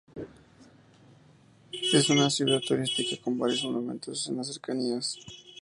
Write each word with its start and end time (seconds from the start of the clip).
Es 1.93 2.09
una 2.09 2.31
ciudad 2.31 2.59
turística 2.67 3.21
con 3.21 3.37
varios 3.37 3.63
monumentos 3.65 4.27
en 4.29 4.37
las 4.37 4.47
cercanías. 4.51 5.19